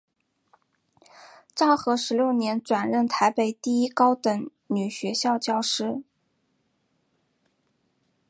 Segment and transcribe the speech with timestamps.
[1.53, 6.01] 昭和十六年转任台北第一高等女学校教师。